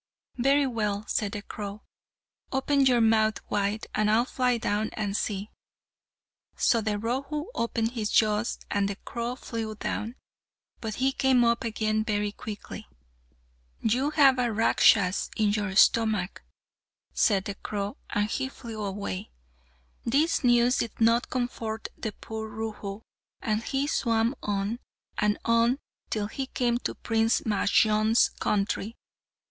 [0.39, 1.83] "Very well," said the crow,
[2.51, 5.51] "open your mouth wide, and I'll fly down and see."
[6.55, 10.15] So the Rohu opened his jaws and the crow flew down,
[10.79, 12.87] but he came up again very quickly.
[13.79, 16.41] "You have a Rakshas in your stomach,"
[17.13, 19.29] said the crow, and he flew away.
[20.03, 23.03] This news did not comfort the poor Rohu,
[23.39, 24.79] and he swam on
[25.19, 25.77] and on
[26.09, 28.95] till he came to Prince Majnun's country.